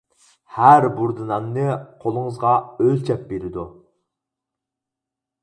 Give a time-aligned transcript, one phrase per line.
[0.53, 1.65] ھەر بۇردا ناننى
[2.05, 2.55] «قولىڭىزغا
[2.87, 3.69] ئۆلچەپ» بېرىدۇ!